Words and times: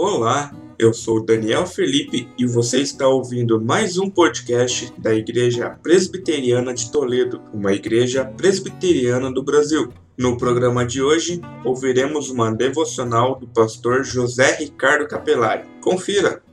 Olá, 0.00 0.52
eu 0.78 0.94
sou 0.94 1.26
Daniel 1.26 1.66
Felipe 1.66 2.32
e 2.38 2.46
você 2.46 2.80
está 2.80 3.08
ouvindo 3.08 3.60
mais 3.60 3.98
um 3.98 4.08
podcast 4.08 4.94
da 4.96 5.12
Igreja 5.12 5.70
Presbiteriana 5.82 6.72
de 6.72 6.92
Toledo, 6.92 7.42
uma 7.52 7.72
igreja 7.72 8.24
presbiteriana 8.24 9.28
do 9.28 9.42
Brasil. 9.42 9.92
No 10.16 10.38
programa 10.38 10.86
de 10.86 11.02
hoje, 11.02 11.40
ouviremos 11.64 12.30
uma 12.30 12.54
devocional 12.54 13.40
do 13.40 13.48
pastor 13.48 14.04
José 14.04 14.54
Ricardo 14.58 15.08
Capelari. 15.08 15.68
Confira! 15.82 16.44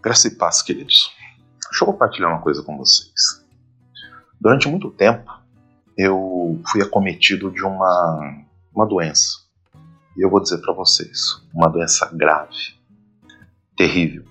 Graça 0.00 0.28
e 0.28 0.36
paz, 0.36 0.62
queridos. 0.62 1.10
Deixa 1.68 1.82
eu 1.82 1.86
compartilhar 1.86 2.28
uma 2.28 2.42
coisa 2.42 2.62
com 2.62 2.78
vocês. 2.78 3.44
Durante 4.40 4.68
muito 4.68 4.88
tempo, 4.88 5.28
eu 5.98 6.62
fui 6.70 6.80
acometido 6.80 7.50
de 7.50 7.64
uma, 7.64 8.44
uma 8.72 8.86
doença. 8.86 9.41
E 10.16 10.24
eu 10.24 10.30
vou 10.30 10.40
dizer 10.40 10.58
para 10.58 10.74
vocês, 10.74 11.42
uma 11.54 11.68
doença 11.68 12.10
grave, 12.12 12.76
terrível, 13.76 14.24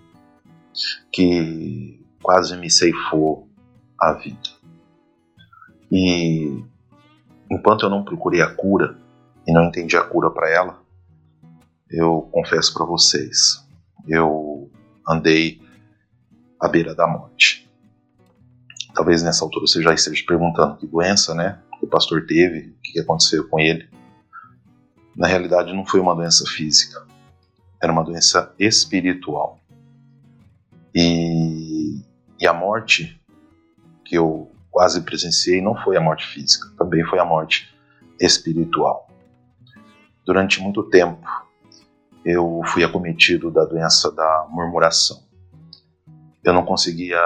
que 1.11 2.05
quase 2.21 2.55
me 2.57 2.69
ceifou 2.69 3.49
a 3.99 4.13
vida. 4.13 4.49
E 5.91 6.63
enquanto 7.49 7.85
eu 7.85 7.89
não 7.89 8.03
procurei 8.03 8.41
a 8.41 8.53
cura 8.53 8.97
e 9.47 9.51
não 9.51 9.65
entendi 9.65 9.97
a 9.97 10.03
cura 10.03 10.29
para 10.29 10.49
ela, 10.49 10.81
eu 11.89 12.29
confesso 12.31 12.73
para 12.73 12.85
vocês, 12.85 13.65
eu 14.07 14.71
andei 15.07 15.59
à 16.59 16.67
beira 16.67 16.93
da 16.93 17.07
morte. 17.07 17.70
Talvez 18.93 19.23
nessa 19.23 19.43
altura 19.43 19.65
você 19.65 19.81
já 19.81 19.93
esteja 19.93 20.23
perguntando 20.27 20.77
que 20.77 20.85
doença, 20.85 21.34
né? 21.34 21.59
O 21.81 21.87
pastor 21.87 22.25
teve, 22.27 22.70
o 22.70 22.81
que 22.81 22.99
aconteceu 22.99 23.48
com 23.49 23.59
ele 23.59 23.89
na 25.15 25.27
realidade 25.27 25.73
não 25.73 25.85
foi 25.85 25.99
uma 25.99 26.15
doença 26.15 26.45
física, 26.45 27.05
era 27.81 27.91
uma 27.91 28.03
doença 28.03 28.54
espiritual. 28.57 29.59
E, 30.93 32.01
e 32.40 32.48
a 32.48 32.54
morte 32.54 33.20
que 34.05 34.15
eu 34.15 34.51
quase 34.70 35.01
presenciei 35.01 35.62
não 35.62 35.76
foi 35.76 35.98
a 35.98 36.01
morte 36.01 36.26
física, 36.27 36.70
também 36.77 37.05
foi 37.05 37.20
a 37.20 37.26
morte 37.26 37.73
espiritual. 38.20 39.09
Durante 40.26 40.62
muito 40.62 40.84
tempo 40.84 41.27
eu 42.23 42.62
fui 42.67 42.84
acometido 42.84 43.49
da 43.49 43.65
doença 43.65 44.12
da 44.12 44.48
murmuração. 44.49 45.23
Eu 46.43 46.54
não 46.54 46.63
conseguia 46.63 47.20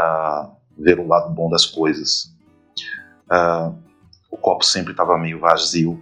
ver 0.78 1.00
o 1.00 1.08
lado 1.08 1.34
bom 1.34 1.50
das 1.50 1.66
coisas. 1.66 2.34
Uh, 3.32 3.76
o 4.32 4.38
copo 4.38 4.64
sempre 4.64 4.92
estava 4.92 5.18
meio 5.18 5.40
vazio 5.40 6.02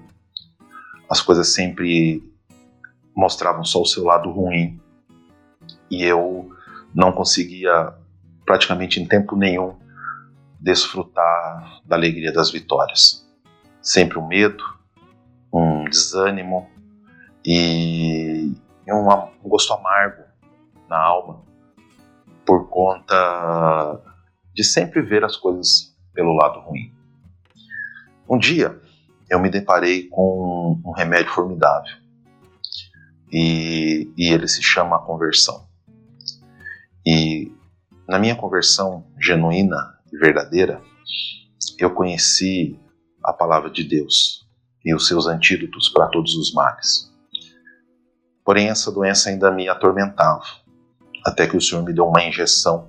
as 1.09 1.21
coisas 1.21 1.53
sempre 1.53 2.23
mostravam 3.15 3.63
só 3.63 3.81
o 3.81 3.85
seu 3.85 4.03
lado 4.03 4.31
ruim 4.31 4.79
e 5.89 6.03
eu 6.03 6.49
não 6.93 7.11
conseguia 7.11 7.93
praticamente 8.45 8.99
em 8.99 9.07
tempo 9.07 9.35
nenhum 9.35 9.75
desfrutar 10.59 11.81
da 11.85 11.95
alegria 11.95 12.31
das 12.31 12.49
vitórias. 12.49 13.27
Sempre 13.81 14.17
um 14.17 14.27
medo, 14.27 14.63
um 15.53 15.83
desânimo 15.85 16.69
e 17.45 18.53
um, 18.87 19.49
gosto 19.49 19.73
amargo 19.73 20.23
na 20.87 20.97
alma 20.97 21.41
por 22.45 22.69
conta 22.69 24.01
de 24.53 24.63
sempre 24.63 25.01
ver 25.01 25.23
as 25.23 25.35
coisas 25.35 25.95
pelo 26.13 26.35
lado 26.35 26.59
ruim. 26.61 26.93
Um 28.29 28.37
dia 28.37 28.81
eu 29.33 29.39
me 29.39 29.49
deparei 29.49 30.07
com 30.09 30.79
um 30.85 30.91
remédio 30.91 31.33
formidável. 31.33 31.91
E, 33.31 34.13
e 34.15 34.31
ele 34.31 34.47
se 34.47 34.61
chama 34.61 35.03
conversão. 35.03 35.67
E 37.03 37.51
na 38.07 38.19
minha 38.19 38.35
conversão 38.35 39.07
genuína 39.19 39.99
e 40.11 40.17
verdadeira, 40.17 40.79
eu 41.79 41.89
conheci 41.89 42.79
a 43.23 43.33
palavra 43.33 43.71
de 43.71 43.83
Deus 43.83 44.47
e 44.85 44.93
os 44.93 45.07
seus 45.07 45.25
antídotos 45.25 45.89
para 45.89 46.07
todos 46.09 46.35
os 46.35 46.53
males. 46.53 47.11
Porém, 48.45 48.69
essa 48.69 48.91
doença 48.91 49.29
ainda 49.29 49.49
me 49.49 49.67
atormentava, 49.67 50.45
até 51.25 51.47
que 51.47 51.57
o 51.57 51.61
Senhor 51.61 51.83
me 51.83 51.93
deu 51.93 52.05
uma 52.05 52.23
injeção 52.23 52.87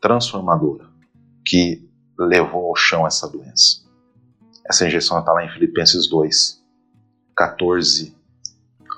transformadora 0.00 0.86
que 1.44 1.88
levou 2.16 2.68
ao 2.68 2.76
chão 2.76 3.06
essa 3.06 3.28
doença. 3.28 3.83
Essa 4.66 4.86
injeção 4.86 5.18
está 5.18 5.30
lá 5.32 5.44
em 5.44 5.50
Filipenses 5.50 6.08
2, 6.08 6.64
14 7.36 8.16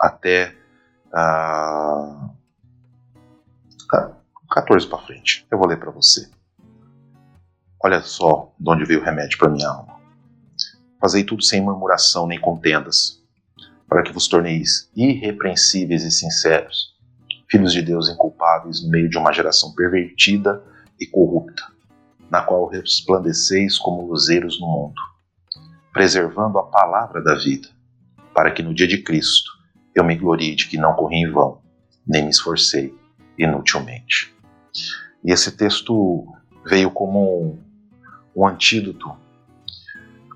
até 0.00 0.54
uh, 1.08 2.30
14 4.50 4.86
para 4.86 4.98
frente. 4.98 5.44
Eu 5.50 5.58
vou 5.58 5.66
ler 5.66 5.80
para 5.80 5.90
você. 5.90 6.30
Olha 7.82 8.00
só 8.00 8.54
de 8.58 8.70
onde 8.70 8.84
veio 8.84 9.00
o 9.00 9.04
remédio 9.04 9.38
para 9.38 9.50
minha 9.50 9.68
alma. 9.68 9.96
Fazei 11.00 11.24
tudo 11.24 11.42
sem 11.42 11.60
murmuração 11.60 12.28
nem 12.28 12.40
contendas, 12.40 13.20
para 13.88 14.02
que 14.04 14.12
vos 14.12 14.28
torneis 14.28 14.88
irrepreensíveis 14.94 16.04
e 16.04 16.10
sinceros, 16.12 16.94
filhos 17.50 17.72
de 17.72 17.82
Deus 17.82 18.08
inculpáveis 18.08 18.82
no 18.84 18.90
meio 18.90 19.10
de 19.10 19.18
uma 19.18 19.32
geração 19.32 19.74
pervertida 19.74 20.62
e 20.98 21.06
corrupta, 21.06 21.62
na 22.30 22.42
qual 22.42 22.68
resplandeceis 22.68 23.78
como 23.78 24.06
luzeiros 24.06 24.60
no 24.60 24.66
mundo 24.66 25.15
preservando 25.96 26.58
a 26.58 26.62
palavra 26.62 27.22
da 27.22 27.34
vida, 27.36 27.68
para 28.34 28.50
que 28.50 28.62
no 28.62 28.74
dia 28.74 28.86
de 28.86 29.02
Cristo 29.02 29.50
eu 29.94 30.04
me 30.04 30.14
glorie 30.14 30.54
de 30.54 30.68
que 30.68 30.76
não 30.76 30.92
corri 30.92 31.16
em 31.16 31.32
vão, 31.32 31.62
nem 32.06 32.22
me 32.22 32.28
esforcei 32.28 32.94
inutilmente. 33.38 34.36
E 35.24 35.32
esse 35.32 35.56
texto 35.56 36.26
veio 36.66 36.90
como 36.90 37.40
um, 37.40 37.58
um 38.36 38.46
antídoto, 38.46 39.10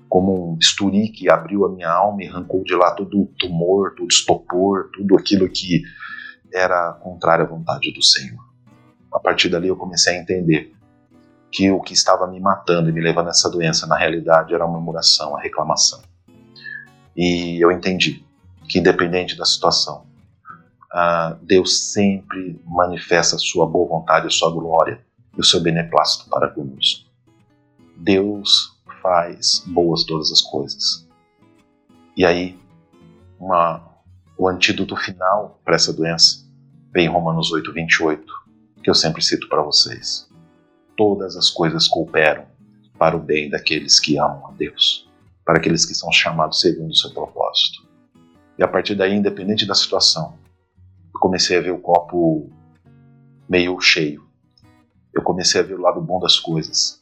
como 0.09 0.51
um 0.51 0.55
bisturi 0.55 1.09
que 1.09 1.29
abriu 1.29 1.63
a 1.63 1.69
minha 1.69 1.91
alma 1.91 2.23
e 2.23 2.27
arrancou 2.27 2.63
de 2.63 2.73
lá 2.73 2.95
todo 2.95 3.21
o 3.21 3.27
tumor, 3.37 3.91
todo 3.91 4.05
o 4.05 4.11
estopor, 4.11 4.89
tudo 4.91 5.15
aquilo 5.15 5.47
que 5.47 5.83
era 6.51 6.93
contrário 6.93 7.45
à 7.45 7.47
vontade 7.47 7.93
do 7.93 8.01
Senhor. 8.01 8.43
A 9.13 9.19
partir 9.19 9.47
dali 9.47 9.67
eu 9.67 9.77
comecei 9.77 10.17
a 10.17 10.19
entender 10.19 10.73
que 11.51 11.69
o 11.69 11.81
que 11.81 11.93
estava 11.93 12.25
me 12.25 12.39
matando 12.39 12.89
e 12.89 12.93
me 12.93 13.01
levando 13.01 13.27
a 13.27 13.31
essa 13.31 13.49
doença, 13.49 13.85
na 13.85 13.97
realidade, 13.97 14.53
era 14.53 14.63
a 14.63 14.67
murmuração, 14.67 15.35
a 15.35 15.41
reclamação. 15.41 16.01
E 17.15 17.61
eu 17.61 17.71
entendi 17.71 18.25
que, 18.69 18.79
independente 18.79 19.35
da 19.35 19.43
situação, 19.43 20.07
uh, 20.93 21.35
Deus 21.41 21.91
sempre 21.91 22.59
manifesta 22.65 23.35
a 23.35 23.39
sua 23.39 23.67
boa 23.67 23.87
vontade, 23.87 24.27
a 24.27 24.29
sua 24.29 24.49
glória 24.49 25.03
e 25.37 25.41
o 25.41 25.43
seu 25.43 25.59
beneplácito 25.59 26.29
para 26.29 26.47
conosco. 26.47 27.09
Deus 27.97 28.79
faz 29.01 29.63
boas 29.67 30.05
todas 30.05 30.31
as 30.31 30.39
coisas. 30.39 31.05
E 32.15 32.25
aí, 32.25 32.57
uma, 33.37 33.83
o 34.37 34.47
antídoto 34.47 34.95
final 34.95 35.59
para 35.65 35.75
essa 35.75 35.91
doença 35.91 36.45
vem 36.93 37.05
em 37.05 37.09
Romanos 37.09 37.51
8, 37.51 37.73
28, 37.73 38.33
que 38.81 38.89
eu 38.89 38.95
sempre 38.95 39.21
cito 39.21 39.49
para 39.49 39.61
vocês 39.61 40.30
todas 41.01 41.35
as 41.35 41.49
coisas 41.49 41.87
cooperam 41.87 42.45
para 42.95 43.17
o 43.17 43.19
bem 43.19 43.49
daqueles 43.49 43.99
que 43.99 44.19
amam 44.19 44.45
a 44.45 44.51
Deus, 44.51 45.09
para 45.43 45.57
aqueles 45.57 45.83
que 45.83 45.95
são 45.95 46.11
chamados 46.11 46.59
segundo 46.59 46.91
o 46.91 46.95
seu 46.95 47.09
propósito. 47.11 47.89
E 48.55 48.61
a 48.61 48.67
partir 48.67 48.93
daí, 48.93 49.15
independente 49.15 49.65
da 49.65 49.73
situação, 49.73 50.37
eu 51.11 51.19
comecei 51.19 51.57
a 51.57 51.61
ver 51.61 51.71
o 51.71 51.79
copo 51.79 52.51
meio 53.49 53.79
cheio. 53.81 54.23
Eu 55.11 55.23
comecei 55.23 55.59
a 55.59 55.63
ver 55.63 55.73
o 55.73 55.81
lado 55.81 55.99
bom 55.99 56.19
das 56.19 56.37
coisas. 56.37 57.01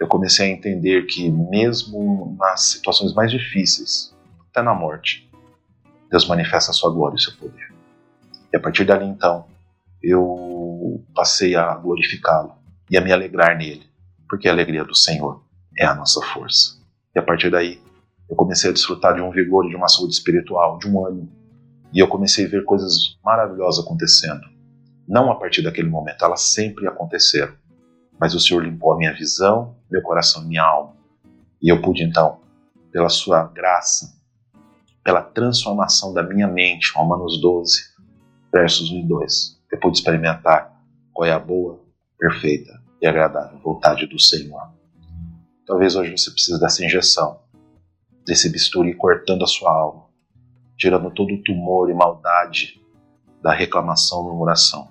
Eu 0.00 0.08
comecei 0.08 0.46
a 0.46 0.52
entender 0.52 1.06
que, 1.06 1.30
mesmo 1.30 2.36
nas 2.40 2.62
situações 2.62 3.14
mais 3.14 3.30
difíceis, 3.30 4.12
até 4.50 4.62
na 4.62 4.74
morte, 4.74 5.30
Deus 6.10 6.26
manifesta 6.26 6.72
a 6.72 6.74
sua 6.74 6.90
glória 6.90 7.14
e 7.14 7.18
o 7.18 7.20
seu 7.20 7.36
poder. 7.36 7.72
E 8.52 8.56
a 8.56 8.60
partir 8.60 8.84
dali, 8.84 9.06
então, 9.06 9.46
eu 10.02 11.04
passei 11.14 11.54
a 11.54 11.72
glorificá-lo 11.76 12.57
e 12.90 12.96
a 12.96 13.00
me 13.00 13.12
alegrar 13.12 13.56
nele, 13.56 13.86
porque 14.28 14.48
a 14.48 14.52
alegria 14.52 14.84
do 14.84 14.94
Senhor 14.94 15.42
é 15.76 15.84
a 15.84 15.94
nossa 15.94 16.20
força. 16.26 16.78
E 17.14 17.18
a 17.18 17.22
partir 17.22 17.50
daí, 17.50 17.80
eu 18.28 18.36
comecei 18.36 18.70
a 18.70 18.72
desfrutar 18.72 19.14
de 19.14 19.20
um 19.20 19.30
vigor, 19.30 19.68
de 19.68 19.76
uma 19.76 19.88
saúde 19.88 20.14
espiritual, 20.14 20.78
de 20.78 20.88
um 20.88 21.04
ânimo. 21.04 21.30
E 21.92 21.98
eu 21.98 22.08
comecei 22.08 22.46
a 22.46 22.48
ver 22.48 22.64
coisas 22.64 23.18
maravilhosas 23.24 23.84
acontecendo. 23.84 24.42
Não 25.06 25.30
a 25.30 25.36
partir 25.36 25.62
daquele 25.62 25.88
momento, 25.88 26.24
elas 26.24 26.42
sempre 26.42 26.86
aconteceram. 26.86 27.54
Mas 28.20 28.34
o 28.34 28.40
Senhor 28.40 28.62
limpou 28.62 28.92
a 28.92 28.98
minha 28.98 29.14
visão, 29.14 29.76
meu 29.90 30.02
coração 30.02 30.44
minha 30.44 30.62
alma. 30.62 30.94
E 31.62 31.72
eu 31.72 31.80
pude 31.80 32.02
então, 32.02 32.40
pela 32.92 33.08
sua 33.08 33.44
graça, 33.44 34.14
pela 35.02 35.22
transformação 35.22 36.12
da 36.12 36.22
minha 36.22 36.46
mente, 36.46 36.92
Romanos 36.94 37.40
12, 37.40 37.80
versos 38.52 38.90
1 38.90 38.98
e 38.98 39.08
2, 39.08 39.60
eu 39.72 39.80
pude 39.80 39.98
experimentar 39.98 40.78
qual 41.12 41.26
é 41.26 41.32
a 41.32 41.38
boa, 41.38 41.80
perfeita 42.18 42.82
e 43.00 43.06
agradável 43.06 43.58
vontade 43.60 44.06
do 44.06 44.20
Senhor. 44.20 44.72
Talvez 45.64 45.94
hoje 45.94 46.10
você 46.10 46.30
precise 46.30 46.58
dessa 46.58 46.84
injeção, 46.84 47.40
desse 48.26 48.50
bisturi 48.50 48.94
cortando 48.94 49.44
a 49.44 49.46
sua 49.46 49.72
alma, 49.72 50.06
tirando 50.76 51.10
todo 51.10 51.34
o 51.34 51.42
tumor 51.42 51.90
e 51.90 51.94
maldade 51.94 52.80
da 53.42 53.52
reclamação 53.52 54.20
e 54.20 54.24
murmuração, 54.24 54.90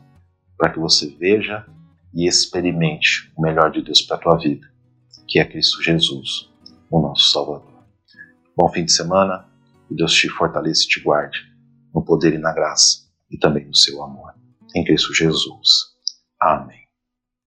para 0.57 0.71
que 0.71 0.79
você 0.79 1.07
veja 1.07 1.65
e 2.13 2.27
experimente 2.27 3.31
o 3.35 3.41
melhor 3.41 3.71
de 3.71 3.81
Deus 3.81 4.01
para 4.01 4.17
a 4.17 4.19
tua 4.19 4.37
vida, 4.37 4.67
que 5.27 5.39
é 5.39 5.45
Cristo 5.45 5.83
Jesus, 5.83 6.49
o 6.89 7.01
nosso 7.01 7.31
Salvador. 7.31 7.83
Bom 8.55 8.69
fim 8.69 8.85
de 8.85 8.91
semana, 8.91 9.45
e 9.89 9.95
Deus 9.95 10.13
te 10.13 10.29
fortaleça 10.29 10.83
e 10.83 10.87
te 10.87 10.99
guarde 11.01 11.39
no 11.93 12.03
poder 12.03 12.33
e 12.33 12.37
na 12.37 12.53
graça, 12.53 13.07
e 13.29 13.37
também 13.37 13.65
no 13.65 13.75
seu 13.75 14.01
amor. 14.03 14.33
Em 14.75 14.83
Cristo 14.83 15.13
Jesus. 15.13 15.95
Amém. 16.41 16.86